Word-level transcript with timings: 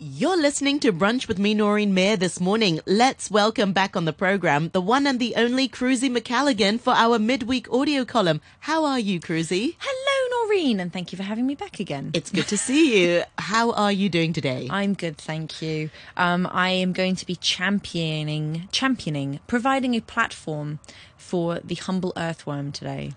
You're 0.00 0.40
listening 0.40 0.78
to 0.80 0.92
Brunch 0.92 1.26
with 1.26 1.40
me, 1.40 1.54
Noreen 1.54 1.92
Mayer, 1.92 2.16
this 2.16 2.38
morning. 2.38 2.78
Let's 2.86 3.32
welcome 3.32 3.72
back 3.72 3.96
on 3.96 4.04
the 4.04 4.12
program 4.12 4.68
the 4.68 4.80
one 4.80 5.08
and 5.08 5.18
the 5.18 5.34
only 5.34 5.68
Cruzy 5.68 6.08
Macalligan 6.08 6.78
for 6.78 6.92
our 6.92 7.18
midweek 7.18 7.68
audio 7.72 8.04
column. 8.04 8.40
How 8.60 8.84
are 8.84 9.00
you, 9.00 9.18
Cruzy? 9.18 9.74
Hello, 9.80 10.46
Noreen, 10.46 10.78
and 10.78 10.92
thank 10.92 11.10
you 11.10 11.16
for 11.16 11.24
having 11.24 11.48
me 11.48 11.56
back 11.56 11.80
again. 11.80 12.12
It's 12.14 12.30
good 12.30 12.46
to 12.46 12.56
see 12.56 13.02
you. 13.02 13.24
How 13.38 13.72
are 13.72 13.90
you 13.90 14.08
doing 14.08 14.32
today? 14.32 14.68
I'm 14.70 14.94
good, 14.94 15.18
thank 15.18 15.60
you. 15.60 15.90
Um, 16.16 16.48
I 16.52 16.70
am 16.70 16.92
going 16.92 17.16
to 17.16 17.26
be 17.26 17.34
championing, 17.34 18.68
championing, 18.70 19.40
providing 19.48 19.94
a 19.94 20.00
platform 20.00 20.78
for 21.16 21.58
the 21.58 21.74
humble 21.74 22.12
earthworm 22.16 22.70
today. 22.70 23.14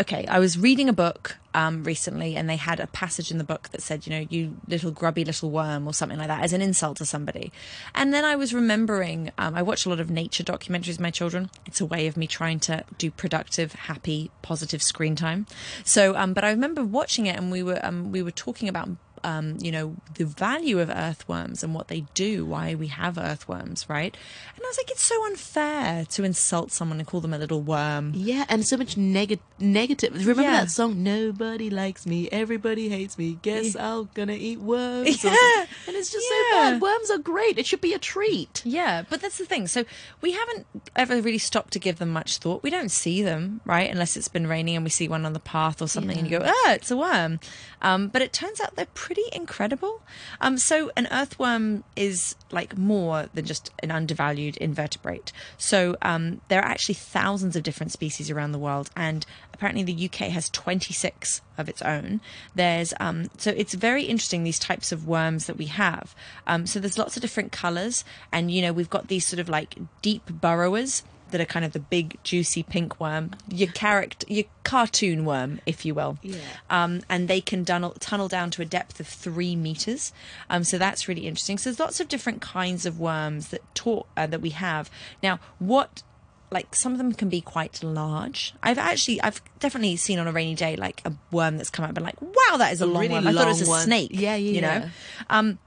Okay, 0.00 0.26
I 0.26 0.38
was 0.38 0.58
reading 0.58 0.88
a 0.88 0.92
book 0.92 1.36
um, 1.54 1.84
recently, 1.84 2.36
and 2.36 2.48
they 2.48 2.56
had 2.56 2.80
a 2.80 2.86
passage 2.88 3.30
in 3.30 3.38
the 3.38 3.44
book 3.44 3.70
that 3.70 3.82
said, 3.82 4.06
you 4.06 4.10
know, 4.10 4.26
you 4.28 4.56
little 4.68 4.90
grubby 4.90 5.24
little 5.24 5.50
worm, 5.50 5.86
or 5.86 5.94
something 5.94 6.18
like 6.18 6.28
that, 6.28 6.42
as 6.42 6.52
an 6.52 6.60
insult 6.60 6.96
to 6.98 7.04
somebody. 7.04 7.52
And 7.94 8.12
then 8.12 8.24
I 8.24 8.36
was 8.36 8.52
remembering, 8.52 9.30
um, 9.38 9.54
I 9.54 9.62
watch 9.62 9.86
a 9.86 9.88
lot 9.88 10.00
of 10.00 10.10
nature 10.10 10.44
documentaries 10.44 10.88
with 10.88 11.00
my 11.00 11.10
children. 11.10 11.50
It's 11.66 11.80
a 11.80 11.86
way 11.86 12.06
of 12.06 12.16
me 12.16 12.26
trying 12.26 12.60
to 12.60 12.84
do 12.98 13.10
productive, 13.10 13.72
happy, 13.72 14.30
positive 14.42 14.82
screen 14.82 15.16
time. 15.16 15.46
So, 15.84 16.16
um, 16.16 16.34
but 16.34 16.44
I 16.44 16.50
remember 16.50 16.84
watching 16.84 17.26
it, 17.26 17.36
and 17.36 17.50
we 17.50 17.62
were 17.62 17.84
um, 17.84 18.12
we 18.12 18.22
were 18.22 18.30
talking 18.30 18.68
about 18.68 18.88
um, 19.24 19.56
you 19.60 19.72
know, 19.72 19.96
the 20.14 20.24
value 20.24 20.78
of 20.80 20.90
earthworms 20.90 21.62
and 21.64 21.74
what 21.74 21.88
they 21.88 22.04
do, 22.14 22.44
why 22.44 22.74
we 22.74 22.88
have 22.88 23.18
earthworms, 23.18 23.88
right? 23.88 24.14
And 24.54 24.64
I 24.64 24.68
was 24.68 24.76
like, 24.78 24.90
it's 24.90 25.02
so 25.02 25.24
unfair 25.26 26.04
to 26.04 26.24
insult 26.24 26.70
someone 26.72 26.98
and 26.98 27.08
call 27.08 27.20
them 27.20 27.34
a 27.34 27.38
little 27.38 27.62
worm. 27.62 28.12
Yeah, 28.14 28.44
and 28.48 28.64
so 28.66 28.76
much 28.76 28.96
neg- 28.96 29.40
negative. 29.58 30.12
Remember 30.14 30.42
Yeah. 30.42 30.60
that 30.60 30.70
song, 30.70 31.02
Nobody 31.02 31.70
Likes 31.70 32.06
Me, 32.06 32.28
Everybody 32.30 32.88
Hates 32.90 33.16
Me, 33.18 33.38
Guess 33.42 33.74
I'm 33.76 34.08
gonna 34.14 34.34
eat 34.34 34.60
worms. 34.60 35.24
Yeah. 35.24 35.66
And 35.86 35.96
it's 35.96 36.12
just 36.12 36.28
so 36.28 36.34
bad. 36.52 36.80
Worms 36.82 37.10
are 37.10 37.18
great. 37.18 37.58
It 37.58 37.66
should 37.66 37.80
be 37.80 37.94
a 37.94 37.98
treat. 37.98 38.62
Yeah, 38.64 39.02
but 39.08 39.20
that's 39.20 39.38
the 39.38 39.44
thing. 39.46 39.66
So 39.66 39.84
we 40.20 40.32
haven't 40.32 40.66
ever 40.96 41.20
really 41.20 41.38
stopped 41.38 41.72
to 41.72 41.78
give 41.78 41.98
them 41.98 42.10
much 42.10 42.38
thought. 42.38 42.62
We 42.62 42.70
don't 42.70 42.90
see 42.90 43.22
them, 43.22 43.60
right? 43.64 43.90
Unless 43.90 44.16
it's 44.16 44.28
been 44.28 44.46
raining 44.46 44.76
and 44.76 44.84
we 44.84 44.90
see 44.90 45.08
one 45.08 45.24
on 45.24 45.32
the 45.32 45.40
path 45.40 45.80
or 45.80 45.88
something 45.88 46.18
and 46.18 46.30
you 46.30 46.38
go, 46.38 46.44
ah, 46.46 46.72
it's 46.72 46.90
a 46.90 46.96
worm. 46.96 47.40
Um, 47.80 48.08
but 48.08 48.22
it 48.22 48.32
turns 48.32 48.60
out 48.60 48.76
they're 48.76 48.86
pretty 48.94 49.13
incredible. 49.32 50.02
Um, 50.40 50.58
so 50.58 50.90
an 50.96 51.08
earthworm 51.10 51.84
is 51.96 52.34
like 52.50 52.76
more 52.76 53.28
than 53.34 53.44
just 53.44 53.70
an 53.80 53.90
undervalued 53.90 54.56
invertebrate. 54.58 55.32
So 55.58 55.96
um, 56.02 56.40
there 56.48 56.60
are 56.60 56.68
actually 56.68 56.94
thousands 56.94 57.56
of 57.56 57.62
different 57.62 57.92
species 57.92 58.30
around 58.30 58.52
the 58.52 58.58
world, 58.58 58.90
and 58.96 59.26
apparently 59.52 59.82
the 59.82 60.06
UK 60.06 60.28
has 60.30 60.48
26 60.50 61.40
of 61.58 61.68
its 61.68 61.82
own. 61.82 62.20
There's 62.54 62.94
um, 63.00 63.30
so 63.38 63.50
it's 63.56 63.74
very 63.74 64.04
interesting 64.04 64.44
these 64.44 64.58
types 64.58 64.92
of 64.92 65.06
worms 65.06 65.46
that 65.46 65.56
we 65.56 65.66
have. 65.66 66.14
Um, 66.46 66.66
so 66.66 66.80
there's 66.80 66.98
lots 66.98 67.16
of 67.16 67.22
different 67.22 67.52
colours, 67.52 68.04
and 68.32 68.50
you 68.50 68.62
know 68.62 68.72
we've 68.72 68.90
got 68.90 69.08
these 69.08 69.26
sort 69.26 69.40
of 69.40 69.48
like 69.48 69.76
deep 70.02 70.26
burrowers 70.26 71.02
that 71.34 71.40
are 71.40 71.46
kind 71.46 71.64
of 71.64 71.72
the 71.72 71.80
big 71.80 72.16
juicy 72.22 72.62
pink 72.62 73.00
worm, 73.00 73.32
your 73.48 73.72
character, 73.72 74.24
your 74.30 74.44
cartoon 74.62 75.24
worm, 75.24 75.60
if 75.66 75.84
you 75.84 75.92
will. 75.92 76.16
Yeah. 76.22 76.38
Um, 76.70 77.00
and 77.08 77.26
they 77.26 77.40
can 77.40 77.64
tunnel, 77.64 77.90
tunnel 77.98 78.28
down 78.28 78.52
to 78.52 78.62
a 78.62 78.64
depth 78.64 79.00
of 79.00 79.08
three 79.08 79.56
meters. 79.56 80.12
Um, 80.48 80.62
so 80.62 80.78
that's 80.78 81.08
really 81.08 81.26
interesting. 81.26 81.58
So 81.58 81.70
there's 81.70 81.80
lots 81.80 81.98
of 81.98 82.06
different 82.06 82.40
kinds 82.40 82.86
of 82.86 83.00
worms 83.00 83.48
that 83.48 83.62
taught 83.74 84.06
uh, 84.16 84.28
that 84.28 84.40
we 84.40 84.50
have 84.50 84.92
now. 85.24 85.40
What 85.58 86.04
like 86.52 86.72
some 86.76 86.92
of 86.92 86.98
them 86.98 87.12
can 87.12 87.28
be 87.28 87.40
quite 87.40 87.82
large. 87.82 88.54
I've 88.62 88.78
actually, 88.78 89.20
I've 89.22 89.42
definitely 89.58 89.96
seen 89.96 90.20
on 90.20 90.28
a 90.28 90.32
rainy 90.32 90.54
day 90.54 90.76
like 90.76 91.02
a 91.04 91.12
worm 91.32 91.56
that's 91.56 91.68
come 91.68 91.82
out, 91.82 91.88
and 91.88 91.94
been 91.96 92.04
like, 92.04 92.22
wow, 92.22 92.58
that 92.58 92.72
is 92.72 92.80
a 92.80 92.86
long 92.86 93.02
really 93.02 93.14
worm. 93.14 93.26
I 93.26 93.32
thought 93.32 93.48
it 93.48 93.58
was 93.58 93.66
a 93.66 93.70
one. 93.70 93.82
snake. 93.82 94.10
Yeah, 94.12 94.36
yeah, 94.36 94.52
You 94.52 94.60
know, 94.60 94.90
um, 95.30 95.58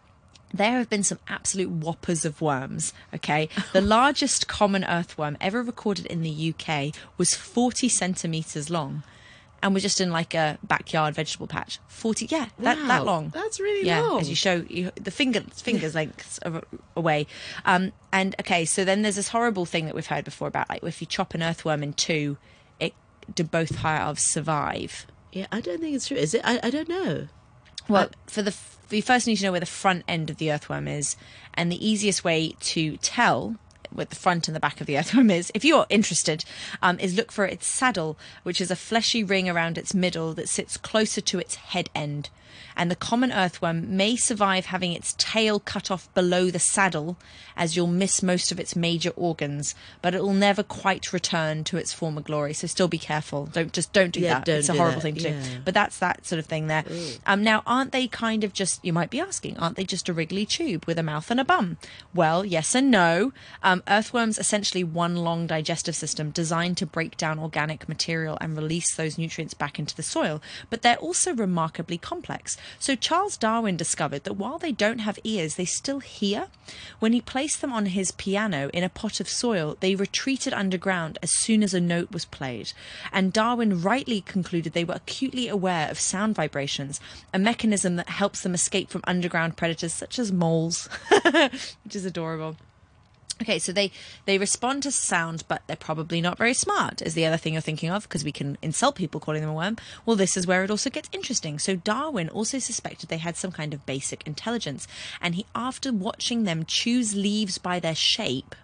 there 0.54 0.72
have 0.74 0.90
been 0.90 1.04
some 1.04 1.20
absolute 1.28 1.70
whoppers 1.70 2.26
of 2.26 2.42
worms. 2.42 2.94
Okay, 3.14 3.50
the 3.74 3.82
largest 3.82 4.48
common 4.48 4.84
earthworm 4.84 5.38
ever 5.42 5.62
recorded 5.62 6.06
in 6.06 6.22
the 6.22 6.54
UK 6.54 6.94
was 7.18 7.36
40 7.36 7.90
centimeters 7.90 8.70
long, 8.70 9.04
and 9.62 9.74
was 9.74 9.84
just 9.84 10.00
in 10.00 10.12
like 10.12 10.34
a 10.34 10.58
backyard 10.64 11.16
vegetable 11.16 11.48
patch. 11.48 11.80
40, 11.88 12.28
yeah, 12.30 12.48
that 12.60 12.78
that 12.88 13.06
long. 13.06 13.30
that's 13.30 13.60
really 13.60 13.86
yeah, 13.86 14.02
long. 14.02 14.22
As 14.22 14.30
you 14.30 14.36
show 14.36 14.66
you, 14.70 14.92
the 14.96 15.12
finger 15.12 15.42
fingers 15.54 15.96
lengths 15.96 16.40
away. 16.96 17.28
Um, 17.66 17.92
and 18.12 18.36
okay, 18.40 18.66
so 18.66 18.86
then 18.86 19.02
there's 19.02 19.16
this 19.16 19.30
horrible 19.30 19.66
thing 19.66 19.86
that 19.86 19.96
we've 19.96 20.08
heard 20.08 20.26
before 20.26 20.48
about 20.48 20.70
like 20.70 20.84
if 20.84 21.02
you 21.02 21.08
chop 21.08 21.34
an 21.34 21.44
earthworm 21.44 21.84
in 21.84 21.94
two, 21.94 22.38
it 22.80 22.94
do 23.34 23.44
both 23.44 23.76
halves 23.78 24.24
survive. 24.24 25.08
Yeah, 25.32 25.48
I 25.52 25.62
don't 25.62 25.80
think 25.80 25.96
it's 25.96 26.08
true. 26.08 26.18
Is 26.18 26.34
it? 26.34 26.42
I, 26.44 26.60
I 26.64 26.70
don't 26.70 26.90
know. 26.90 27.28
Well, 27.88 28.10
for 28.26 28.42
the 28.42 28.56
you 28.90 29.02
first 29.02 29.28
need 29.28 29.36
to 29.38 29.44
know 29.44 29.52
where 29.52 29.60
the 29.60 29.66
front 29.66 30.04
end 30.08 30.30
of 30.30 30.38
the 30.38 30.52
earthworm 30.52 30.88
is, 30.88 31.18
and 31.54 31.72
the 31.72 31.86
easiest 31.86 32.24
way 32.24 32.56
to 32.62 32.98
tell 32.98 33.56
what 33.92 34.10
the 34.10 34.16
front 34.16 34.48
and 34.48 34.56
the 34.56 34.60
back 34.60 34.80
of 34.80 34.88
the 34.88 34.98
earthworm 34.98 35.30
is, 35.30 35.52
if 35.54 35.66
you're 35.66 35.86
interested, 35.90 36.46
um, 36.82 37.00
is 37.00 37.16
look 37.16 37.32
for 37.32 37.46
its 37.46 37.68
saddle, 37.68 38.18
which 38.44 38.62
is 38.62 38.72
a 38.72 38.76
fleshy 38.76 39.24
ring 39.24 39.50
around 39.50 39.78
its 39.78 39.94
middle 39.94 40.34
that 40.34 40.50
sits 40.50 40.78
closer 40.78 41.22
to 41.22 41.40
its 41.40 41.56
head 41.56 41.90
end. 41.96 42.30
And 42.76 42.92
the 42.92 42.96
common 42.96 43.32
earthworm 43.32 43.96
may 43.98 44.16
survive 44.16 44.68
having 44.68 44.94
its 44.94 45.16
tail 45.18 45.60
cut 45.60 45.90
off 45.90 46.14
below 46.14 46.50
the 46.52 46.60
saddle, 46.60 47.18
as 47.56 47.76
you'll 47.76 47.88
miss 47.88 48.22
most 48.22 48.52
of 48.52 48.60
its 48.60 48.76
major 48.76 49.10
organs, 49.16 49.74
but 50.02 50.14
it 50.14 50.22
will 50.22 50.34
never 50.34 50.62
quite 50.64 51.12
return 51.12 51.64
to 51.66 51.78
its 51.78 51.92
former 51.94 52.22
glory. 52.22 52.54
So 52.54 52.68
still 52.68 52.88
be 52.88 52.98
careful. 53.00 53.48
Don't 53.48 53.74
just 53.74 53.94
don't 53.94 54.12
do 54.12 54.20
Yeah, 54.20 54.36
that. 54.36 54.46
don't 54.46 54.60
it's 54.60 54.70
a 54.70 54.74
horrible 54.74 54.96
that. 54.98 55.02
thing 55.02 55.16
to 55.16 55.30
Yeah. 55.30 55.42
do. 55.42 55.62
But 55.66 55.74
that's 55.74 55.98
that 56.00 56.26
sort 56.28 56.40
of 56.40 56.46
thing 56.46 56.68
there. 56.68 56.84
Um, 57.26 57.44
now, 57.44 57.64
aren't 57.66 57.92
they 57.92 58.08
kind 58.08 58.44
of 58.44 58.54
just, 58.54 58.84
you 58.86 58.94
might 58.94 59.10
be 59.10 59.20
asking, 59.20 59.58
aren't 59.58 59.76
they 59.76 59.84
just 59.84 60.08
a 60.10 60.14
wriggly 60.14 60.46
tube 60.46 60.86
with 60.86 61.00
a 61.00 61.04
mouth 61.04 61.32
and 61.32 61.40
a 61.40 61.46
bum? 61.46 61.78
Well, 62.14 62.46
yes 62.46 62.76
and 62.76 62.92
no. 62.92 63.34
Um, 63.64 63.82
earthworms 63.88 64.38
essentially 64.38 64.84
one 64.84 65.16
long 65.16 65.48
digestive 65.48 65.96
system 65.96 66.30
designed 66.30 66.78
to 66.78 66.86
break 66.86 67.18
down 67.18 67.40
organic 67.40 67.90
material 67.90 68.38
and 68.40 68.56
release 68.56 68.94
those 68.96 69.18
nutrients 69.18 69.54
back 69.54 69.80
into 69.80 69.96
the 69.96 70.04
soil, 70.04 70.42
but 70.70 70.82
they're 70.84 70.98
also 70.98 71.34
remarkably 71.34 71.98
complex. 71.98 72.37
So 72.80 72.96
Charles 72.96 73.38
Darwin 73.38 73.78
discovered 73.78 74.24
that 74.24 74.34
while 74.34 74.58
they 74.58 74.72
don't 74.72 75.00
have 75.00 75.20
ears, 75.24 75.56
they 75.56 75.66
still 75.66 76.00
hear. 76.00 76.48
When 77.00 77.14
he 77.14 77.22
placed 77.22 77.62
them 77.62 77.74
on 77.74 77.88
his 77.88 78.12
piano 78.12 78.70
in 78.74 78.84
a 78.84 78.90
pot 78.90 79.20
of 79.20 79.30
soil, 79.30 79.78
they 79.80 79.96
retreated 79.96 80.54
underground 80.54 81.18
as 81.22 81.32
soon 81.32 81.64
as 81.64 81.74
a 81.74 81.82
note 81.82 82.12
was 82.12 82.26
played. 82.26 82.74
And 83.12 83.34
Darwin 83.34 83.82
rightly 83.82 84.22
concluded 84.22 84.74
they 84.74 84.84
were 84.84 84.96
acutely 84.96 85.48
aware 85.48 85.90
of 85.90 86.00
sound 86.00 86.36
vibrations, 86.36 87.00
a 87.34 87.40
mechanism 87.40 87.96
that 87.96 88.10
helps 88.10 88.42
them 88.42 88.54
escape 88.54 88.90
from 88.90 89.02
underground 89.06 89.58
predators 89.58 89.94
such 89.94 90.20
as 90.20 90.32
moles, 90.32 90.88
which 91.84 91.96
is 91.96 92.06
adorable. 92.06 92.58
Okay, 93.40 93.60
so 93.60 93.72
they 93.72 93.92
they 94.26 94.40
respond 94.40 94.84
to 94.84 94.92
sound, 94.92 95.44
but 95.48 95.62
they're 95.68 95.76
probably 95.76 96.22
not 96.22 96.40
very 96.40 96.56
smart. 96.56 97.04
Is 97.04 97.14
the 97.14 97.26
other 97.26 97.38
thing 97.38 97.54
you're 97.54 97.62
thinking 97.62 97.92
of? 97.92 98.04
Because 98.04 98.24
we 98.24 98.32
can 98.32 98.58
insult 98.64 98.96
people 98.96 99.20
calling 99.20 99.42
them 99.42 99.52
a 99.52 99.54
worm. 99.54 99.78
Well, 100.06 100.16
this 100.16 100.36
is 100.36 100.48
where 100.48 100.64
it 100.64 100.72
also 100.72 100.90
gets 100.90 101.10
interesting. 101.12 101.60
So 101.60 101.76
Darwin 101.76 102.30
also 102.30 102.58
suspected 102.58 103.10
they 103.10 103.20
had 103.20 103.38
some 103.38 103.52
kind 103.52 103.76
of 103.76 103.86
basic 103.86 104.26
intelligence, 104.26 104.88
and 105.22 105.36
he, 105.36 105.46
after 105.54 105.94
watching 105.94 106.44
them 106.44 106.66
choose 106.66 107.16
leaves 107.16 107.60
by 107.60 107.80
their 107.80 107.94
shape, 107.94 108.56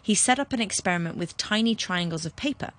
he 0.00 0.14
set 0.14 0.38
up 0.38 0.52
an 0.52 0.60
experiment 0.60 1.16
with 1.16 1.36
tiny 1.36 1.74
triangles 1.74 2.24
of 2.26 2.36
paper. 2.36 2.70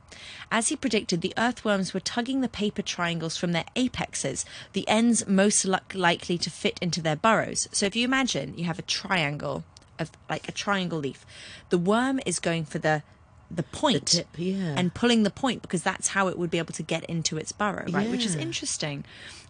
As 0.51 0.69
he 0.69 0.75
predicted, 0.75 1.21
the 1.21 1.33
earthworms 1.37 1.93
were 1.93 1.99
tugging 1.99 2.41
the 2.41 2.49
paper 2.49 2.81
triangles 2.81 3.37
from 3.37 3.51
their 3.51 3.65
apexes, 3.75 4.45
the 4.73 4.87
ends 4.87 5.27
most 5.27 5.65
li- 5.65 5.79
likely 5.93 6.37
to 6.37 6.49
fit 6.49 6.77
into 6.81 7.01
their 7.01 7.15
burrows. 7.15 7.67
So 7.71 7.85
if 7.85 7.95
you 7.95 8.05
imagine 8.05 8.57
you 8.57 8.65
have 8.65 8.79
a 8.79 8.83
triangle 8.83 9.63
of 10.01 10.11
like 10.29 10.47
a 10.49 10.51
triangle 10.51 10.99
leaf, 10.99 11.25
the 11.69 11.77
worm 11.77 12.19
is 12.25 12.39
going 12.39 12.65
for 12.65 12.79
the 12.79 13.03
the 13.49 13.63
point 13.63 14.07
tip, 14.07 14.27
yeah. 14.37 14.75
and 14.77 14.93
pulling 14.93 15.23
the 15.23 15.29
point 15.29 15.61
because 15.61 15.83
that's 15.83 16.09
how 16.09 16.27
it 16.29 16.39
would 16.39 16.49
be 16.49 16.57
able 16.57 16.73
to 16.73 16.83
get 16.83 17.03
into 17.05 17.37
its 17.37 17.51
burrow, 17.51 17.85
right? 17.89 18.09
Which 18.09 18.25
is 18.25 18.35
interesting. 18.35 19.03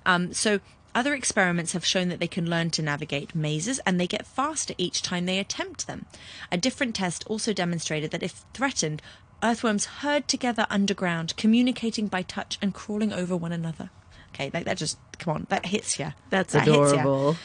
Um, 0.08 0.34
so 0.34 0.60
other 0.94 1.14
experiments 1.14 1.74
have 1.74 1.86
shown 1.86 2.10
that 2.10 2.20
they 2.20 2.28
can 2.28 2.50
learn 2.50 2.70
to 2.72 2.82
navigate 2.82 3.36
mazes 3.36 3.80
and 3.86 4.00
they 4.00 4.08
get 4.08 4.26
faster 4.26 4.74
each 4.78 5.02
time 5.02 5.26
they 5.26 5.40
attempt 5.40 5.88
them. 5.88 6.06
A 6.52 6.58
different 6.58 6.96
test 6.96 7.24
also 7.28 7.54
demonstrated 7.54 8.12
that 8.12 8.24
if 8.24 8.44
threatened, 8.54 9.02
earthworms 9.44 9.86
herd 9.86 10.28
together 10.28 10.68
underground, 10.70 11.36
communicating 11.38 12.08
by 12.08 12.24
touch 12.24 12.58
and 12.62 12.74
crawling 12.74 13.14
over 13.14 13.38
one 13.38 13.52
another. 13.52 13.90
Okay, 14.34 14.50
like 14.54 14.66
that 14.66 14.78
just 14.78 14.98
come 15.20 15.36
on, 15.36 15.48
that 15.50 15.68
hits 15.68 16.00
you. 16.00 16.14
That's 16.30 16.54
That 16.54 16.68
hits 16.68 16.94
ya. 16.94 17.00
adorable. 17.00 17.38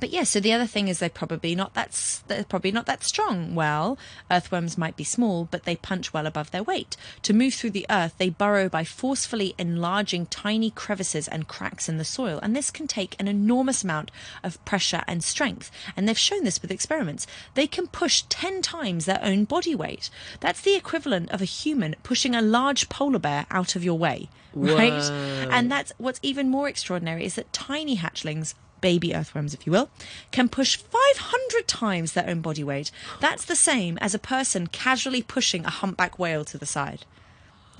But 0.00 0.10
yeah, 0.10 0.24
so 0.24 0.40
the 0.40 0.52
other 0.52 0.66
thing 0.66 0.88
is 0.88 0.98
they're 0.98 1.10
probably 1.10 1.54
not 1.54 1.74
that 1.74 2.22
they're 2.26 2.44
probably 2.44 2.72
not 2.72 2.86
that 2.86 3.04
strong. 3.04 3.54
Well, 3.54 3.98
earthworms 4.30 4.78
might 4.78 4.96
be 4.96 5.04
small, 5.04 5.46
but 5.50 5.64
they 5.64 5.76
punch 5.76 6.12
well 6.12 6.26
above 6.26 6.50
their 6.50 6.62
weight. 6.62 6.96
To 7.22 7.34
move 7.34 7.54
through 7.54 7.70
the 7.70 7.86
earth, 7.90 8.14
they 8.16 8.30
burrow 8.30 8.68
by 8.68 8.84
forcefully 8.84 9.54
enlarging 9.58 10.26
tiny 10.26 10.70
crevices 10.70 11.28
and 11.28 11.46
cracks 11.46 11.88
in 11.88 11.98
the 11.98 12.04
soil, 12.04 12.40
and 12.42 12.56
this 12.56 12.70
can 12.70 12.86
take 12.86 13.14
an 13.18 13.28
enormous 13.28 13.84
amount 13.84 14.10
of 14.42 14.62
pressure 14.64 15.02
and 15.06 15.22
strength. 15.22 15.70
And 15.96 16.08
they've 16.08 16.18
shown 16.18 16.44
this 16.44 16.62
with 16.62 16.70
experiments. 16.70 17.26
They 17.54 17.66
can 17.66 17.86
push 17.86 18.22
10 18.28 18.62
times 18.62 19.04
their 19.04 19.20
own 19.22 19.44
body 19.44 19.74
weight. 19.74 20.08
That's 20.40 20.62
the 20.62 20.74
equivalent 20.74 21.30
of 21.30 21.42
a 21.42 21.46
human 21.46 21.94
pushing 22.02 22.34
a 22.34 22.42
large 22.42 22.88
polar 22.88 23.18
bear 23.18 23.46
out 23.50 23.76
of 23.76 23.84
your 23.84 23.98
way, 23.98 24.28
right? 24.54 25.02
And 25.50 25.70
that's 25.70 25.92
what's 25.98 26.20
even 26.22 26.48
more 26.48 26.68
extraordinary 26.68 27.24
is 27.24 27.34
that 27.34 27.52
tiny 27.52 27.96
hatchlings 27.96 28.54
baby 28.80 29.14
earthworms, 29.14 29.54
if 29.54 29.66
you 29.66 29.72
will, 29.72 29.90
can 30.30 30.48
push 30.48 30.76
500 30.76 31.68
times 31.68 32.12
their 32.12 32.28
own 32.28 32.40
body 32.40 32.64
weight. 32.64 32.90
That's 33.20 33.44
the 33.44 33.56
same 33.56 33.98
as 33.98 34.14
a 34.14 34.18
person 34.18 34.66
casually 34.66 35.22
pushing 35.22 35.64
a 35.64 35.70
humpback 35.70 36.18
whale 36.18 36.44
to 36.46 36.58
the 36.58 36.66
side. 36.66 37.04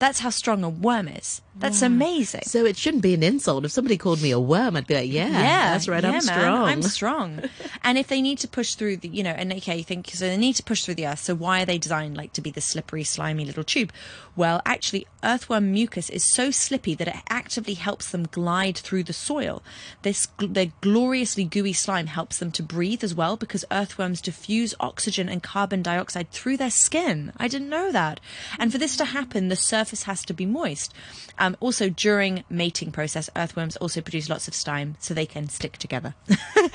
That's 0.00 0.20
how 0.20 0.30
strong 0.30 0.64
a 0.64 0.70
worm 0.70 1.08
is. 1.08 1.42
That's 1.56 1.82
amazing. 1.82 2.44
So 2.46 2.64
it 2.64 2.78
shouldn't 2.78 3.02
be 3.02 3.12
an 3.12 3.22
insult. 3.22 3.66
If 3.66 3.70
somebody 3.70 3.98
called 3.98 4.22
me 4.22 4.30
a 4.30 4.40
worm, 4.40 4.74
I'd 4.74 4.86
be 4.86 4.94
like, 4.94 5.10
yeah, 5.10 5.28
yeah 5.28 5.72
that's 5.72 5.88
right, 5.88 6.02
yeah, 6.02 6.08
I'm 6.08 6.12
man, 6.14 6.22
strong. 6.22 6.68
I'm 6.68 6.82
strong. 6.82 7.42
and 7.84 7.98
if 7.98 8.08
they 8.08 8.22
need 8.22 8.38
to 8.38 8.48
push 8.48 8.76
through 8.76 8.96
the, 8.96 9.08
you 9.08 9.22
know, 9.22 9.32
and 9.32 9.52
okay, 9.52 9.76
you 9.76 9.84
think 9.84 10.08
so 10.08 10.24
they 10.24 10.38
need 10.38 10.54
to 10.54 10.62
push 10.62 10.86
through 10.86 10.94
the 10.94 11.06
earth. 11.06 11.18
So 11.18 11.34
why 11.34 11.60
are 11.60 11.66
they 11.66 11.76
designed 11.76 12.16
like 12.16 12.32
to 12.32 12.40
be 12.40 12.50
the 12.50 12.62
slippery, 12.62 13.04
slimy 13.04 13.44
little 13.44 13.62
tube? 13.62 13.92
Well, 14.36 14.62
actually, 14.64 15.06
earthworm 15.22 15.72
mucus 15.72 16.10
is 16.10 16.24
so 16.24 16.50
slippy 16.50 16.94
that 16.94 17.08
it 17.08 17.16
actively 17.28 17.74
helps 17.74 18.10
them 18.10 18.28
glide 18.30 18.78
through 18.78 19.04
the 19.04 19.12
soil. 19.12 19.62
This 20.02 20.28
their 20.38 20.72
gloriously 20.80 21.44
gooey 21.44 21.72
slime 21.72 22.06
helps 22.06 22.38
them 22.38 22.52
to 22.52 22.62
breathe 22.62 23.04
as 23.04 23.14
well 23.14 23.36
because 23.36 23.64
earthworms 23.70 24.20
diffuse 24.20 24.74
oxygen 24.80 25.28
and 25.28 25.42
carbon 25.42 25.82
dioxide 25.82 26.30
through 26.30 26.56
their 26.56 26.70
skin. 26.70 27.32
I 27.36 27.48
didn't 27.48 27.68
know 27.68 27.92
that. 27.92 28.20
And 28.58 28.72
for 28.72 28.78
this 28.78 28.96
to 28.96 29.04
happen, 29.06 29.48
the 29.48 29.56
surface 29.56 30.04
has 30.04 30.24
to 30.26 30.34
be 30.34 30.46
moist. 30.46 30.94
Um, 31.38 31.56
also, 31.60 31.88
during 31.88 32.44
mating 32.50 32.92
process, 32.92 33.30
earthworms 33.34 33.76
also 33.76 34.00
produce 34.00 34.28
lots 34.28 34.48
of 34.48 34.54
slime 34.54 34.96
so 34.98 35.14
they 35.14 35.26
can 35.26 35.48
stick 35.48 35.78
together. 35.78 36.14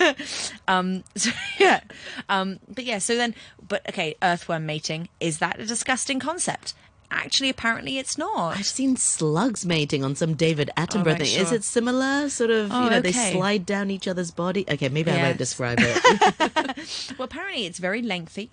um, 0.67 1.03
so 1.15 1.31
yeah, 1.59 1.81
um, 2.29 2.59
but 2.67 2.83
yeah. 2.83 2.99
So 2.99 3.15
then, 3.15 3.35
but 3.67 3.87
okay, 3.89 4.15
earthworm 4.21 4.65
mating 4.65 5.09
is 5.19 5.39
that 5.39 5.59
a 5.59 5.65
disgusting 5.65 6.19
concept? 6.19 6.73
Actually, 7.15 7.49
apparently, 7.49 7.97
it's 7.97 8.17
not. 8.17 8.57
I've 8.57 8.65
seen 8.65 8.97
slugs 8.97 9.65
mating 9.65 10.03
on 10.03 10.15
some 10.15 10.33
David 10.35 10.69
Attenborough 10.77 11.05
right, 11.05 11.17
thing. 11.21 11.39
Is 11.39 11.51
it 11.51 11.63
similar? 11.63 12.29
Sort 12.29 12.51
of, 12.51 12.69
Oh, 12.71 12.83
you 12.83 12.89
know, 12.89 12.99
they 12.99 13.13
slide 13.13 13.65
down 13.65 13.89
each 13.89 14.07
other's 14.07 14.31
body. 14.31 14.65
Okay, 14.69 14.89
maybe 14.89 15.11
I 15.11 15.15
Yeah. 15.15 15.23
won't 15.27 15.37
describe 15.37 15.79
it. 15.81 16.77
Well, 17.17 17.25
apparently 17.25 17.65
it's 17.65 17.79
very 17.79 18.01
lengthy 18.01 18.51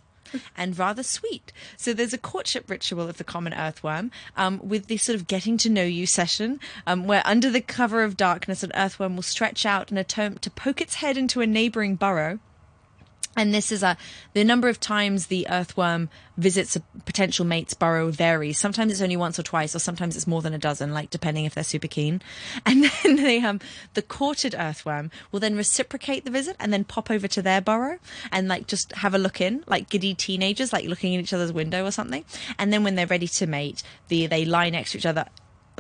and 0.57 0.79
rather 0.79 1.03
sweet. 1.03 1.53
So 1.77 1.93
there's 1.93 2.13
a 2.15 2.19
courtship 2.19 2.71
ritual 2.71 3.09
of 3.09 3.19
the 3.19 3.25
common 3.25 3.53
earthworm 3.53 4.11
um, 4.37 4.61
with 4.63 4.87
this 4.87 5.03
sort 5.03 5.17
of 5.17 5.27
getting 5.27 5.57
to 5.59 5.69
know 5.69 5.85
you 5.85 6.07
session 6.07 6.61
um, 6.87 7.07
where 7.07 7.23
under 7.27 7.51
the 7.51 7.61
cover 7.61 8.03
of 8.03 8.17
darkness, 8.17 8.63
an 8.63 8.73
earthworm 8.75 9.17
will 9.17 9.23
stretch 9.23 9.67
out 9.67 9.91
and 9.91 9.99
attempt 9.99 10.43
to 10.43 10.51
poke 10.51 10.81
its 10.81 10.95
head 10.95 11.17
into 11.19 11.41
a 11.41 11.47
neighboring 11.47 11.97
burrow. 11.97 12.39
And 13.37 13.55
this 13.55 13.73
is 13.73 13.83
a 13.83 13.97
the 14.35 14.45
number 14.45 14.69
of 14.69 14.79
times 14.79 15.27
the 15.27 15.47
earthworm 15.49 16.11
visits 16.37 16.77
a 16.77 16.81
potential 17.05 17.45
mate's 17.45 17.75
burrow 17.75 18.11
varies. 18.11 18.59
Sometimes 18.59 18.93
it's 18.93 19.01
only 19.01 19.17
once 19.17 19.39
or 19.39 19.43
twice, 19.43 19.75
or 19.75 19.79
sometimes 19.79 20.17
it's 20.17 20.27
more 20.27 20.43
than 20.43 20.53
a 20.53 20.59
dozen, 20.59 20.93
like 20.93 21.11
depending 21.11 21.45
if 21.45 21.55
they're 21.55 21.65
super 21.65 21.89
keen. 21.89 22.21
And 22.67 22.85
then 22.85 23.17
they 23.17 23.41
um 23.41 23.61
the 23.95 24.03
courted 24.03 24.55
earthworm 24.59 25.11
will 25.31 25.41
then 25.41 25.57
reciprocate 25.57 26.25
the 26.25 26.31
visit 26.31 26.57
and 26.61 26.73
then 26.73 26.85
pop 26.85 27.11
over 27.11 27.29
to 27.29 27.43
their 27.43 27.61
burrow 27.61 27.99
and 28.31 28.49
like 28.49 28.67
just 28.67 28.93
have 28.93 29.15
a 29.15 29.19
look 29.19 29.41
in, 29.41 29.65
like 29.67 29.89
giddy 29.89 30.15
teenagers, 30.15 30.73
like 30.73 30.87
looking 30.87 31.13
in 31.15 31.21
each 31.21 31.33
other's 31.33 31.53
window 31.53 31.85
or 31.85 31.91
something. 31.91 32.25
And 32.59 32.73
then 32.73 32.85
when 32.85 32.95
they're 32.95 33.07
ready 33.07 33.29
to 33.29 33.47
mate, 33.47 33.83
the 34.09 34.27
they 34.27 34.45
lie 34.45 34.71
next 34.71 34.93
to 34.93 34.99
each 34.99 35.07
other 35.07 35.27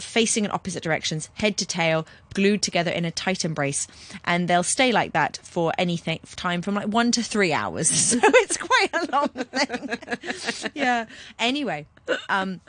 facing 0.00 0.44
in 0.44 0.50
opposite 0.50 0.83
directions, 0.83 1.31
head 1.35 1.56
to 1.59 1.67
tail, 1.67 2.06
glued 2.35 2.62
together 2.62 2.91
in 2.91 3.05
a 3.05 3.11
tight 3.11 3.44
embrace, 3.44 3.87
and 4.25 4.49
they'll 4.49 4.62
stay 4.62 4.93
like 4.93 5.12
that 5.12 5.39
for 5.43 5.73
anything 5.79 6.21
time 6.37 6.62
from 6.62 6.75
like 6.75 6.87
one 6.87 7.12
to 7.12 7.23
three 7.23 7.53
hours. 7.53 7.91
So 8.12 8.19
it's 8.23 8.56
quite 8.59 8.91
a 8.93 9.11
long 9.12 9.29
thing. 9.29 10.71
yeah. 10.75 11.06
Anyway, 11.39 11.87
um, 12.29 12.61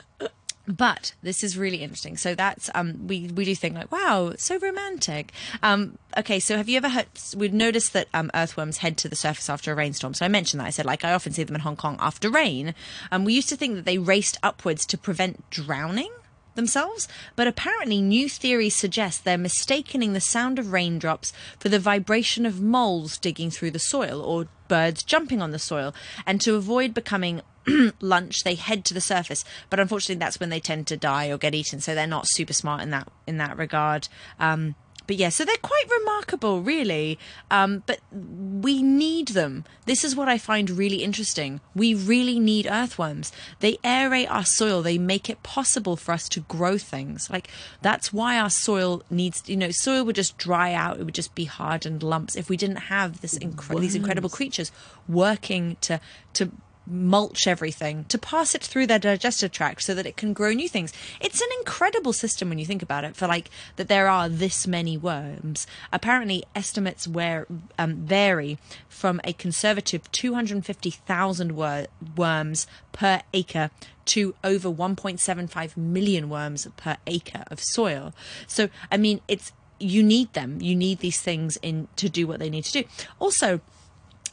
but 0.66 1.12
this 1.22 1.44
is 1.44 1.58
really 1.58 1.78
interesting. 1.82 2.16
So 2.16 2.34
that's 2.34 2.70
um, 2.74 3.06
we 3.06 3.28
we 3.28 3.44
do 3.44 3.54
think 3.54 3.74
like, 3.74 3.92
wow, 3.92 4.32
so 4.38 4.58
romantic. 4.58 5.32
Um, 5.62 5.98
okay, 6.16 6.40
so 6.40 6.56
have 6.56 6.68
you 6.68 6.76
ever 6.78 6.88
heard? 6.88 7.06
We've 7.36 7.52
noticed 7.52 7.92
that 7.92 8.08
um, 8.14 8.30
earthworms 8.34 8.78
head 8.78 8.96
to 8.98 9.08
the 9.08 9.16
surface 9.16 9.50
after 9.50 9.72
a 9.72 9.74
rainstorm. 9.74 10.14
So 10.14 10.24
I 10.24 10.28
mentioned 10.28 10.60
that. 10.60 10.66
I 10.66 10.70
said 10.70 10.86
like 10.86 11.04
I 11.04 11.12
often 11.12 11.32
see 11.32 11.42
them 11.42 11.56
in 11.56 11.60
Hong 11.62 11.76
Kong 11.76 11.96
after 12.00 12.30
rain. 12.30 12.74
Um, 13.12 13.24
we 13.24 13.34
used 13.34 13.48
to 13.50 13.56
think 13.56 13.74
that 13.74 13.84
they 13.84 13.98
raced 13.98 14.38
upwards 14.42 14.86
to 14.86 14.98
prevent 14.98 15.48
drowning 15.50 16.12
themselves, 16.54 17.08
but 17.36 17.46
apparently 17.46 18.00
new 18.00 18.28
theories 18.28 18.74
suggest 18.74 19.24
they're 19.24 19.38
mistaking 19.38 20.12
the 20.12 20.20
sound 20.20 20.58
of 20.58 20.72
raindrops 20.72 21.32
for 21.58 21.68
the 21.68 21.78
vibration 21.78 22.46
of 22.46 22.60
moles 22.60 23.18
digging 23.18 23.50
through 23.50 23.70
the 23.70 23.78
soil 23.78 24.20
or 24.20 24.48
birds 24.68 25.02
jumping 25.02 25.42
on 25.42 25.50
the 25.50 25.58
soil. 25.58 25.94
And 26.26 26.40
to 26.40 26.54
avoid 26.54 26.94
becoming 26.94 27.42
lunch, 28.00 28.44
they 28.44 28.54
head 28.54 28.84
to 28.86 28.94
the 28.94 29.00
surface. 29.00 29.44
But 29.70 29.80
unfortunately, 29.80 30.18
that's 30.18 30.40
when 30.40 30.50
they 30.50 30.60
tend 30.60 30.86
to 30.88 30.96
die 30.96 31.28
or 31.28 31.38
get 31.38 31.54
eaten. 31.54 31.80
So 31.80 31.94
they're 31.94 32.06
not 32.06 32.28
super 32.28 32.52
smart 32.52 32.82
in 32.82 32.90
that 32.90 33.08
in 33.26 33.38
that 33.38 33.56
regard. 33.56 34.08
Um, 34.38 34.74
but 35.06 35.16
yeah, 35.16 35.28
so 35.28 35.44
they're 35.44 35.56
quite 35.56 35.84
remarkable, 36.00 36.60
really. 36.62 37.18
Um, 37.50 37.82
but 37.86 38.00
we 38.12 38.82
need 38.82 39.28
them. 39.28 39.64
This 39.86 40.04
is 40.04 40.16
what 40.16 40.28
I 40.28 40.38
find 40.38 40.70
really 40.70 41.02
interesting. 41.02 41.60
We 41.74 41.94
really 41.94 42.38
need 42.38 42.66
earthworms. 42.66 43.32
They 43.60 43.76
aerate 43.78 44.30
our 44.30 44.44
soil. 44.44 44.82
They 44.82 44.98
make 44.98 45.28
it 45.28 45.42
possible 45.42 45.96
for 45.96 46.12
us 46.12 46.28
to 46.30 46.40
grow 46.40 46.78
things. 46.78 47.28
Like 47.30 47.48
that's 47.82 48.12
why 48.12 48.38
our 48.38 48.50
soil 48.50 49.02
needs. 49.10 49.42
You 49.46 49.56
know, 49.56 49.70
soil 49.70 50.04
would 50.04 50.16
just 50.16 50.38
dry 50.38 50.72
out. 50.72 50.98
It 50.98 51.04
would 51.04 51.14
just 51.14 51.34
be 51.34 51.44
hardened 51.44 52.02
lumps 52.02 52.36
if 52.36 52.48
we 52.48 52.56
didn't 52.56 52.76
have 52.76 53.20
this 53.20 53.38
incre- 53.38 53.80
these 53.80 53.94
incredible 53.94 54.30
creatures 54.30 54.72
working 55.08 55.76
to 55.82 56.00
to 56.34 56.50
mulch 56.86 57.46
everything 57.46 58.04
to 58.04 58.18
pass 58.18 58.54
it 58.54 58.62
through 58.62 58.86
their 58.86 58.98
digestive 58.98 59.50
tract 59.52 59.82
so 59.82 59.94
that 59.94 60.06
it 60.06 60.16
can 60.16 60.32
grow 60.32 60.52
new 60.52 60.68
things. 60.68 60.92
It's 61.20 61.40
an 61.40 61.48
incredible 61.58 62.12
system 62.12 62.48
when 62.48 62.58
you 62.58 62.66
think 62.66 62.82
about 62.82 63.04
it 63.04 63.16
for 63.16 63.26
like 63.26 63.50
that 63.76 63.88
there 63.88 64.08
are 64.08 64.28
this 64.28 64.66
many 64.66 64.96
worms. 64.96 65.66
Apparently 65.92 66.44
estimates 66.54 67.08
where 67.08 67.46
um, 67.78 67.96
vary 67.96 68.58
from 68.88 69.20
a 69.24 69.32
conservative 69.32 70.10
250,000 70.12 71.52
wor- 71.52 71.86
worms 72.16 72.66
per 72.92 73.22
acre 73.32 73.70
to 74.06 74.34
over 74.44 74.68
1.75 74.68 75.76
million 75.76 76.28
worms 76.28 76.68
per 76.76 76.96
acre 77.06 77.44
of 77.48 77.60
soil. 77.60 78.12
So 78.46 78.68
I 78.90 78.96
mean 78.96 79.20
it's 79.28 79.52
you 79.78 80.02
need 80.02 80.32
them. 80.34 80.60
You 80.60 80.76
need 80.76 81.00
these 81.00 81.20
things 81.20 81.58
in 81.62 81.88
to 81.96 82.08
do 82.08 82.26
what 82.26 82.38
they 82.38 82.48
need 82.48 82.64
to 82.64 82.82
do. 82.82 82.84
Also, 83.18 83.60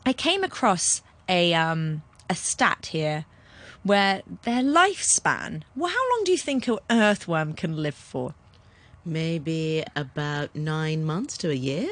I 0.06 0.13
came 0.13 0.44
across 0.44 1.01
a 1.27 1.53
um, 1.53 2.03
a 2.31 2.36
stat 2.36 2.88
here 2.92 3.25
where 3.83 4.22
their 4.44 4.63
lifespan. 4.63 5.63
Well, 5.75 5.92
how 5.92 6.10
long 6.12 6.22
do 6.24 6.31
you 6.31 6.38
think 6.38 6.68
an 6.68 6.80
earthworm 6.89 7.54
can 7.54 7.74
live 7.86 7.95
for? 8.12 8.33
Maybe 9.04 9.83
about 9.95 10.56
nine 10.56 11.04
months 11.04 11.38
to 11.39 11.50
a 11.50 11.54
year. 11.69 11.89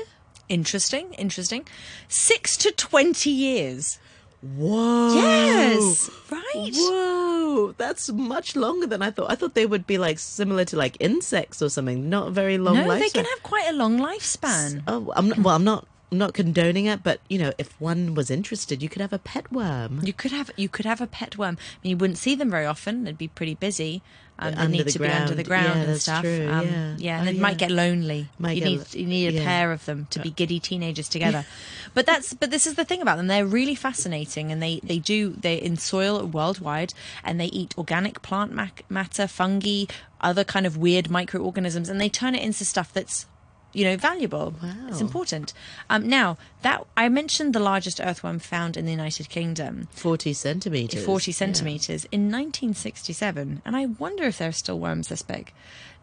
Interesting, 0.47 1.13
interesting. 1.13 1.65
Six 2.07 2.55
to 2.57 2.71
twenty 2.71 3.31
years. 3.31 3.99
Whoa. 4.41 5.13
Yes, 5.15 6.09
right. 6.31 6.71
Whoa, 6.73 7.73
that's 7.77 8.09
much 8.11 8.55
longer 8.55 8.87
than 8.87 9.01
I 9.01 9.11
thought. 9.11 9.29
I 9.29 9.35
thought 9.35 9.53
they 9.53 9.65
would 9.65 9.85
be 9.85 9.97
like 9.97 10.17
similar 10.17 10.63
to 10.65 10.77
like 10.77 10.95
insects 11.01 11.61
or 11.61 11.69
something. 11.69 12.09
Not 12.09 12.31
very 12.31 12.57
long 12.57 12.75
No, 12.75 12.85
lifespan. 12.87 12.99
they 12.99 13.09
can 13.09 13.25
have 13.25 13.43
quite 13.43 13.67
a 13.69 13.73
long 13.73 13.99
lifespan. 13.99 14.83
Oh, 14.87 15.11
I'm 15.15 15.27
not, 15.29 15.39
well. 15.39 15.55
I'm 15.55 15.65
not. 15.65 15.85
I'm 16.11 16.17
not 16.17 16.33
condoning 16.33 16.85
it, 16.85 17.03
but 17.03 17.19
you 17.29 17.37
know, 17.37 17.51
if 17.57 17.79
one 17.79 18.15
was 18.15 18.31
interested, 18.31 18.81
you 18.81 18.89
could 18.89 19.01
have 19.01 19.13
a 19.13 19.19
pet 19.19 19.51
worm. 19.51 19.99
You 20.03 20.13
could 20.13 20.31
have 20.31 20.49
you 20.55 20.67
could 20.67 20.85
have 20.85 21.01
a 21.01 21.07
pet 21.07 21.37
worm. 21.37 21.57
I 21.59 21.77
mean, 21.83 21.91
you 21.91 21.97
wouldn't 21.97 22.17
see 22.17 22.33
them 22.35 22.49
very 22.49 22.65
often. 22.65 23.03
They'd 23.03 23.17
be 23.17 23.27
pretty 23.27 23.53
busy. 23.55 24.01
Um, 24.41 24.55
they 24.55 24.67
need 24.67 24.85
the 24.85 24.91
to 24.93 24.99
be 24.99 25.07
under 25.09 25.35
the 25.35 25.43
ground. 25.43 25.65
ground 25.65 25.75
Yeah, 25.79 25.83
and 25.83 25.91
that's 25.93 26.01
stuff. 26.03 26.21
true, 26.23 26.47
Um, 26.49 26.65
yeah. 26.65 26.95
yeah, 26.97 27.17
Oh, 27.17 27.19
and 27.19 27.29
it 27.29 27.35
yeah. 27.35 27.41
might 27.41 27.57
get 27.57 27.71
lonely. 27.71 28.29
Might 28.39 28.55
you 28.55 28.61
get 28.63 28.69
need 28.69 28.93
you 29.01 29.05
need 29.05 29.27
a 29.27 29.31
yeah. 29.33 29.43
pair 29.43 29.71
of 29.73 29.83
them 29.85 30.07
to 30.11 30.19
be 30.21 30.29
giddy 30.31 30.61
teenagers 30.61 31.09
together. 31.09 31.45
but 31.93 32.05
that's 32.05 32.33
but 32.33 32.49
this 32.49 32.65
is 32.65 32.75
the 32.75 32.85
thing 32.85 33.01
about 33.01 33.17
them. 33.17 33.27
They're 33.27 33.45
really 33.45 33.75
fascinating, 33.75 34.51
and 34.51 34.63
they 34.63 34.79
they 34.81 34.97
do 34.97 35.35
they're 35.37 35.59
in 35.59 35.75
soil 35.77 36.25
worldwide, 36.25 36.93
and 37.23 37.37
they 37.39 37.47
eat 37.47 37.75
organic 37.77 38.21
plant 38.21 38.53
mac- 38.53 38.85
matter, 38.89 39.27
fungi, 39.27 39.83
other 40.21 40.45
kind 40.45 40.65
of 40.65 40.77
weird 40.77 41.09
microorganisms, 41.11 41.89
and 41.89 41.99
they 42.01 42.09
turn 42.09 42.33
it 42.33 42.41
into 42.41 42.63
stuff 42.65 42.93
that's 42.93 43.25
you 43.73 43.83
know 43.85 43.95
valuable. 43.97 44.53
It's 44.87 45.01
important. 45.01 45.53
Um 45.89 46.07
now 46.09 46.37
that 46.63 46.79
i 46.97 47.07
mentioned 47.09 47.53
the 47.53 47.59
largest 47.71 47.99
earthworm 48.01 48.39
found 48.39 48.75
in 48.77 48.85
the 48.85 48.91
united 48.91 49.29
kingdom. 49.29 49.87
Forty 49.91 50.33
centimeters. 50.33 51.03
40 51.05 51.31
Yeah. 51.31 51.35
centimeters 51.35 52.05
in 52.11 52.21
1967 52.31 53.61
and 53.65 53.75
i 53.75 53.85
wonder 53.85 54.23
if 54.23 54.37
there 54.37 54.49
are 54.49 54.63
still 54.63 54.79
worms 54.79 55.07
this 55.07 55.21
big. 55.21 55.53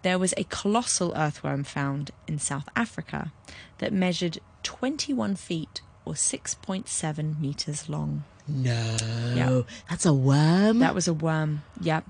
There 0.03 0.19
was 0.19 0.33
a 0.37 0.45
colossal 0.45 1.13
earthworm 1.17 1.65
found 1.65 2.11
in 2.29 2.39
south 2.39 2.69
africa 2.77 3.33
that 3.79 3.93
measured 3.93 4.39
21 4.63 5.35
feet 5.37 5.81
or 6.05 6.15
6.7 6.15 7.41
meters 7.41 7.89
long. 7.89 8.23
No, 8.49 8.87
Yeah. 9.35 9.63
that's 9.91 10.07
a 10.07 10.13
worm. 10.13 10.79
that 10.79 10.95
was 10.95 11.09
a 11.09 11.15
worm. 11.15 11.63
Yeah 11.81 12.03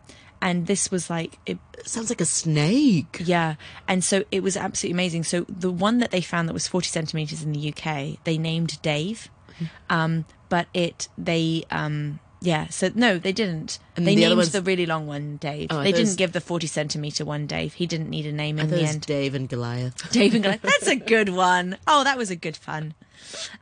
and 0.43 0.67
this 0.67 0.91
was 0.91 1.09
like 1.11 1.39
it, 1.47 1.59
sounds 1.85 2.11
like 2.11 2.21
a 2.21 2.27
snake. 2.27 3.23
yeah 3.25 3.55
and 3.89 4.03
so 4.05 4.25
it 4.31 4.43
was 4.43 4.57
absolutely 4.57 4.95
amazing 4.95 5.25
so 5.25 5.45
the 5.49 5.71
one 5.71 5.99
that 5.99 6.11
they 6.11 6.21
found 6.21 6.49
that 6.49 6.53
was 6.53 6.69
40 6.69 6.89
centimeters 6.89 7.43
in 7.43 7.53
the 7.53 7.69
uk 7.73 8.19
they 8.25 8.39
named 8.39 8.81
dave 8.83 9.29
um, 9.89 10.27
but 10.49 10.67
it 10.75 11.09
they 11.17 11.65
um, 11.71 12.21
Yeah, 12.43 12.69
so 12.69 12.91
no, 12.95 13.19
they 13.19 13.33
didn't. 13.33 13.79
And 13.97 14.07
they 14.07 14.15
the 14.15 14.21
named 14.27 14.37
ones- 14.37 14.53
the 14.53 14.61
really 14.61 14.85
long 14.85 15.07
one 15.07 15.39
Dave. 15.39 15.69
Oh, 15.71 15.83
they 15.83 15.93
didn't 15.93 16.19
give 16.19 16.33
the 16.33 16.43
40 16.43 16.67
centimeter 16.67 17.25
one 17.25 17.47
Dave. 17.47 17.73
He 17.73 17.87
didn't 17.87 18.11
need 18.11 18.27
a 18.27 18.33
name 18.33 18.59
in 18.59 18.69
the 18.69 18.83
end. 18.83 19.07
Dave 19.07 19.35
and 19.35 19.49
Goliath. 19.49 20.13
Dave 20.13 20.35
and 20.35 20.43
Goliath. 20.45 20.61
That's 20.71 20.87
a 20.89 20.97
good 20.97 21.31
one. 21.31 21.79
Oh, 21.87 22.05
that 22.05 22.19
was 22.19 22.31
a 22.31 22.37
good 22.37 22.57
fun. 22.57 22.93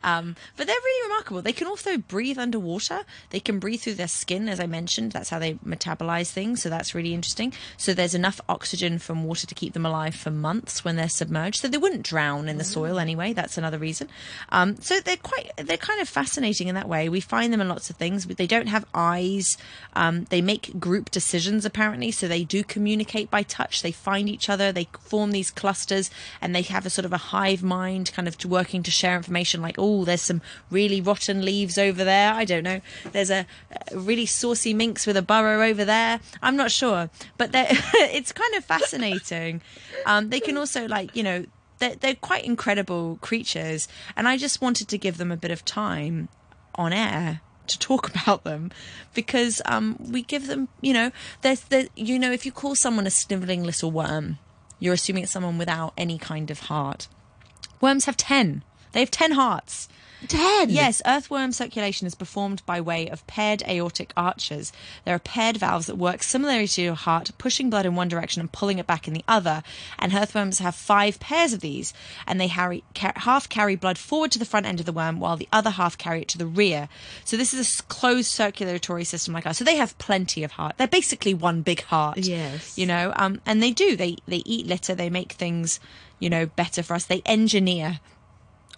Um, 0.02 0.36
but 0.56 0.66
they're 0.66 0.76
really 0.76 1.08
remarkable. 1.08 1.42
They 1.42 1.52
can 1.52 1.66
also 1.66 1.96
breathe 1.96 2.38
underwater. 2.38 3.00
They 3.30 3.40
can 3.40 3.58
breathe 3.58 3.80
through 3.80 3.94
their 3.94 4.08
skin, 4.08 4.48
as 4.48 4.60
I 4.60 4.66
mentioned. 4.66 5.12
That's 5.12 5.30
how 5.30 5.38
they 5.38 5.54
metabolize 5.54 6.30
things. 6.30 6.62
So 6.62 6.68
that's 6.68 6.94
really 6.94 7.14
interesting. 7.14 7.52
So 7.76 7.94
there's 7.94 8.14
enough 8.14 8.40
oxygen 8.48 8.98
from 8.98 9.24
water 9.24 9.46
to 9.46 9.54
keep 9.54 9.72
them 9.72 9.86
alive 9.86 10.14
for 10.14 10.30
months 10.30 10.84
when 10.84 10.96
they're 10.96 11.08
submerged. 11.08 11.60
So 11.60 11.68
they 11.68 11.78
wouldn't 11.78 12.02
drown 12.02 12.48
in 12.48 12.58
the 12.58 12.64
soil 12.64 12.98
anyway. 12.98 13.32
That's 13.32 13.58
another 13.58 13.78
reason. 13.78 14.08
Um, 14.50 14.76
so 14.80 15.00
they're 15.00 15.16
quite, 15.16 15.50
they're 15.56 15.76
kind 15.76 16.00
of 16.00 16.08
fascinating 16.08 16.68
in 16.68 16.74
that 16.74 16.88
way. 16.88 17.08
We 17.08 17.20
find 17.20 17.52
them 17.52 17.60
in 17.60 17.68
lots 17.68 17.90
of 17.90 17.96
things. 17.96 18.26
But 18.26 18.36
they 18.36 18.46
don't 18.46 18.68
have 18.68 18.84
eyes. 18.94 19.56
Um, 19.94 20.24
they 20.30 20.40
make 20.40 20.78
group 20.78 21.10
decisions 21.10 21.64
apparently. 21.64 22.10
So 22.10 22.28
they 22.28 22.44
do 22.44 22.62
communicate 22.62 23.30
by 23.30 23.42
touch. 23.42 23.82
They 23.82 23.92
find 23.92 24.28
each 24.28 24.48
other. 24.48 24.72
They 24.72 24.88
form 25.00 25.32
these 25.32 25.50
clusters 25.50 26.10
and 26.40 26.54
they 26.54 26.62
have 26.62 26.86
a 26.86 26.90
sort 26.90 27.04
of 27.04 27.12
a 27.12 27.18
hive 27.18 27.62
mind 27.62 28.12
kind 28.14 28.28
of 28.28 28.42
working 28.44 28.82
to 28.82 28.90
share 28.90 29.16
information 29.16 29.43
like, 29.62 29.76
oh, 29.78 30.04
there's 30.04 30.22
some 30.22 30.40
really 30.70 31.00
rotten 31.00 31.44
leaves 31.44 31.78
over 31.78 32.04
there. 32.04 32.32
I 32.32 32.44
don't 32.44 32.64
know. 32.64 32.80
There's 33.12 33.30
a, 33.30 33.46
a 33.92 33.98
really 33.98 34.26
saucy 34.26 34.74
minx 34.74 35.06
with 35.06 35.16
a 35.16 35.22
burrow 35.22 35.66
over 35.66 35.84
there. 35.84 36.20
I'm 36.42 36.56
not 36.56 36.70
sure. 36.70 37.10
But 37.36 37.50
it's 37.54 38.32
kind 38.32 38.54
of 38.54 38.64
fascinating. 38.64 39.60
Um, 40.06 40.30
they 40.30 40.40
can 40.40 40.56
also, 40.56 40.86
like, 40.86 41.14
you 41.14 41.22
know, 41.22 41.44
they're, 41.78 41.96
they're 41.96 42.14
quite 42.14 42.44
incredible 42.44 43.18
creatures. 43.20 43.88
And 44.16 44.28
I 44.28 44.36
just 44.36 44.60
wanted 44.60 44.88
to 44.88 44.98
give 44.98 45.18
them 45.18 45.32
a 45.32 45.36
bit 45.36 45.50
of 45.50 45.64
time 45.64 46.28
on 46.74 46.92
air 46.92 47.40
to 47.66 47.78
talk 47.78 48.10
about 48.22 48.44
them 48.44 48.70
because 49.14 49.60
um, 49.66 49.96
we 50.00 50.22
give 50.22 50.46
them, 50.46 50.68
you 50.80 50.92
know, 50.92 51.10
there's, 51.42 51.60
there, 51.62 51.88
you 51.96 52.18
know, 52.18 52.32
if 52.32 52.46
you 52.46 52.52
call 52.52 52.74
someone 52.74 53.06
a 53.06 53.10
sniveling 53.10 53.62
little 53.62 53.90
worm, 53.90 54.38
you're 54.78 54.94
assuming 54.94 55.24
it's 55.24 55.32
someone 55.32 55.58
without 55.58 55.92
any 55.96 56.18
kind 56.18 56.50
of 56.50 56.60
heart. 56.60 57.08
Worms 57.80 58.04
have 58.06 58.16
10. 58.16 58.62
They 58.94 59.00
have 59.00 59.10
10 59.10 59.32
hearts. 59.32 59.88
Ten. 60.28 60.70
Yes, 60.70 61.02
earthworm 61.04 61.52
circulation 61.52 62.06
is 62.06 62.14
performed 62.14 62.62
by 62.66 62.80
way 62.80 63.08
of 63.08 63.26
paired 63.26 63.62
aortic 63.68 64.12
arches. 64.16 64.72
There 65.04 65.14
are 65.14 65.18
paired 65.18 65.56
valves 65.56 65.86
that 65.86 65.96
work 65.96 66.22
similarly 66.22 66.66
to 66.68 66.82
your 66.82 66.94
heart, 66.94 67.32
pushing 67.38 67.70
blood 67.70 67.86
in 67.86 67.94
one 67.94 68.08
direction 68.08 68.40
and 68.40 68.50
pulling 68.50 68.78
it 68.78 68.86
back 68.86 69.06
in 69.06 69.14
the 69.14 69.24
other. 69.28 69.62
And 69.98 70.14
earthworms 70.14 70.60
have 70.60 70.74
five 70.74 71.20
pairs 71.20 71.52
of 71.52 71.60
these, 71.60 71.92
and 72.26 72.40
they 72.40 72.46
harry, 72.46 72.84
half 72.96 73.48
carry 73.48 73.76
blood 73.76 73.98
forward 73.98 74.30
to 74.32 74.38
the 74.38 74.44
front 74.44 74.66
end 74.66 74.80
of 74.80 74.86
the 74.86 74.92
worm, 74.92 75.20
while 75.20 75.36
the 75.36 75.48
other 75.52 75.70
half 75.70 75.98
carry 75.98 76.22
it 76.22 76.28
to 76.28 76.38
the 76.38 76.46
rear. 76.46 76.88
So 77.24 77.36
this 77.36 77.52
is 77.52 77.80
a 77.80 77.82
closed 77.84 78.30
circulatory 78.30 79.04
system 79.04 79.34
like 79.34 79.46
ours. 79.46 79.58
So 79.58 79.64
they 79.64 79.76
have 79.76 79.98
plenty 79.98 80.42
of 80.42 80.52
heart. 80.52 80.76
They're 80.78 80.88
basically 80.88 81.34
one 81.34 81.62
big 81.62 81.82
heart. 81.82 82.18
Yes. 82.18 82.78
You 82.78 82.86
know, 82.86 83.12
um, 83.16 83.40
and 83.44 83.62
they 83.62 83.72
do. 83.72 83.96
They 83.96 84.16
they 84.26 84.42
eat 84.46 84.66
litter. 84.66 84.94
They 84.94 85.10
make 85.10 85.32
things, 85.32 85.80
you 86.18 86.30
know, 86.30 86.46
better 86.46 86.82
for 86.82 86.94
us. 86.94 87.04
They 87.04 87.22
engineer 87.26 88.00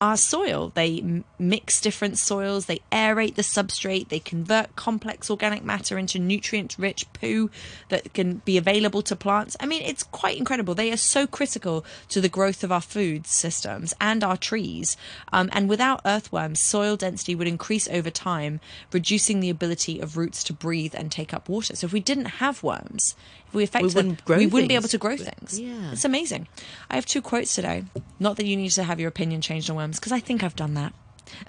our 0.01 0.17
soil. 0.17 0.73
They 0.75 1.23
mix 1.39 1.81
different 1.81 2.19
soils, 2.19 2.67
they 2.67 2.81
aerate 2.93 3.35
the 3.35 3.43
substrate, 3.43 4.09
they 4.09 4.19
convert 4.19 4.77
complex 4.77 5.31
organic 5.31 5.65
matter 5.65 5.99
into 5.99 6.19
nutrient 6.19 6.77
rich 6.79 7.11
poo 7.13 7.51
that 7.89 8.13
can 8.13 8.43
be 8.45 8.57
available 8.57 9.03
to 9.03 9.17
plants. 9.17 9.57
I 9.61 9.67
mean, 9.67 9.83
it's 9.83 10.03
quite 10.03 10.39
incredible. 10.39 10.75
They 10.75 10.93
are 10.93 10.97
so 10.97 11.27
critical 11.27 11.85
to 12.09 12.21
the 12.21 12.29
growth 12.29 12.63
of 12.63 12.73
our 12.73 12.81
food 12.81 13.27
systems 13.27 13.95
and 14.01 14.23
our 14.23 14.37
trees. 14.37 14.97
Um, 15.33 15.49
and 15.53 15.69
without 15.69 16.01
earthworms, 16.05 16.61
soil 16.63 16.97
density 16.97 17.35
would 17.35 17.49
increase 17.49 17.89
over 17.89 18.11
time, 18.11 18.61
reducing 18.93 19.41
the 19.41 19.51
ability 19.51 20.01
of 20.01 20.17
roots 20.17 20.45
to 20.45 20.53
breathe 20.53 20.95
and 20.95 21.11
take 21.11 21.33
up 21.33 21.49
water. 21.49 21.77
So 21.77 21.87
if 21.87 21.93
we 21.93 22.01
didn't 22.01 22.27
have 22.27 22.63
worms, 22.63 23.15
we 23.57 23.65
affected 23.65 23.91
them, 23.93 24.07
wouldn't 24.09 24.25
grow 24.25 24.37
we 24.39 24.47
wouldn't 24.47 24.69
be 24.69 24.75
able 24.75 24.89
to 24.89 24.99
grow 24.99 25.17
things. 25.17 25.59
Yeah. 25.59 25.93
It's 25.93 26.05
amazing. 26.05 26.47
I 26.91 26.95
have 26.95 27.07
two 27.07 27.23
quotes 27.23 27.55
today. 27.55 27.85
Not 28.21 28.37
that 28.37 28.47
you 28.47 28.57
need 28.57 28.71
to 28.71 28.85
have 28.85 29.01
your 29.01 29.09
opinion 29.09 29.41
changed 29.41 29.69
on 29.71 29.77
worms, 29.77 29.99
because 29.99 30.13
I 30.13 30.21
think 30.21 30.43
I've 30.45 30.57
done 30.57 30.75
that. 30.75 30.93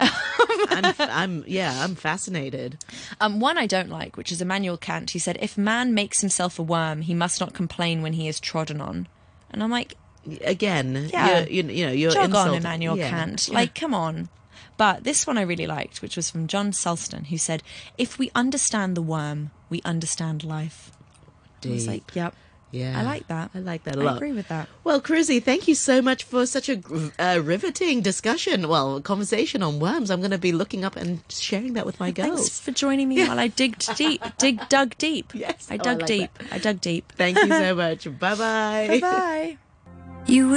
I'm, 0.00 0.94
I'm, 0.98 1.44
yeah, 1.46 1.84
I'm 1.84 1.94
fascinated. 1.94 2.78
Um, 3.20 3.38
one 3.38 3.56
I 3.56 3.66
don't 3.66 3.90
like, 3.90 4.16
which 4.16 4.32
is 4.32 4.42
Immanuel 4.42 4.76
Kant. 4.76 5.10
He 5.10 5.20
said, 5.20 5.38
"If 5.40 5.56
man 5.56 5.94
makes 5.94 6.20
himself 6.20 6.58
a 6.58 6.62
worm, 6.64 7.02
he 7.02 7.14
must 7.14 7.38
not 7.40 7.54
complain 7.54 8.02
when 8.02 8.14
he 8.14 8.26
is 8.26 8.40
trodden 8.40 8.80
on." 8.80 9.06
And 9.50 9.62
I'm 9.62 9.70
like, 9.70 9.94
Again, 10.42 11.08
Yeah. 11.12 11.38
you're, 11.40 11.48
you, 11.48 11.72
you 11.72 11.86
know, 11.86 11.92
you're 11.92 12.10
jog 12.10 12.34
on, 12.34 12.54
Immanuel 12.54 12.98
yeah. 12.98 13.08
Kant. 13.08 13.48
Yeah. 13.48 13.54
Like, 13.54 13.74
come 13.74 13.94
on. 13.94 14.28
But 14.76 15.04
this 15.04 15.26
one 15.26 15.38
I 15.38 15.42
really 15.42 15.66
liked, 15.66 16.02
which 16.02 16.16
was 16.16 16.30
from 16.30 16.46
John 16.48 16.70
Sulston, 16.72 17.26
who 17.26 17.38
said, 17.38 17.62
"If 17.96 18.18
we 18.18 18.30
understand 18.34 18.96
the 18.96 19.02
worm, 19.02 19.50
we 19.70 19.80
understand 19.84 20.44
life." 20.44 20.90
I 21.64 21.68
was 21.70 21.84
Deep. 21.84 21.88
like, 21.92 22.14
"Yep, 22.16 22.34
yeah, 22.70 22.98
I 22.98 23.02
like 23.02 23.26
that. 23.28 23.50
I 23.54 23.58
like 23.60 23.84
that 23.84 23.96
a 23.96 24.00
I 24.00 24.04
lot. 24.04 24.16
agree 24.16 24.32
with 24.32 24.48
that." 24.48 24.68
Well, 24.84 25.00
Cruzy, 25.00 25.42
thank 25.42 25.66
you 25.68 25.74
so 25.74 26.00
much 26.02 26.24
for 26.24 26.46
such 26.46 26.68
a 26.68 26.80
uh, 27.18 27.40
riveting 27.42 28.00
discussion. 28.02 28.68
Well, 28.68 29.00
conversation 29.00 29.62
on 29.62 29.78
worms. 29.80 30.10
I'm 30.10 30.20
going 30.20 30.30
to 30.32 30.38
be 30.38 30.52
looking 30.52 30.84
up 30.84 30.96
and 30.96 31.20
sharing 31.28 31.72
that 31.74 31.86
with 31.86 31.98
my 32.00 32.10
girls. 32.10 32.28
Thanks 32.40 32.60
for 32.60 32.70
joining 32.72 33.08
me 33.08 33.26
while 33.26 33.38
I 33.38 33.48
digged 33.48 33.94
deep, 33.96 34.22
dig, 34.38 34.68
dug 34.68 34.96
deep. 34.98 35.32
Yes. 35.34 35.68
I 35.70 35.74
Oh, 35.74 35.74
I 35.74 35.78
dug 35.78 35.98
like 36.00 36.06
deep. 36.08 36.30
I 36.52 36.58
dug 36.58 36.80
deep. 36.80 37.12
Thank 37.16 37.38
you 37.38 37.48
so 37.48 37.74
much. 37.84 38.04
Bye 38.18 38.34
bye. 38.34 38.86
Bye 38.88 39.00
bye. 39.00 39.58
You 40.26 40.48
would 40.50 40.56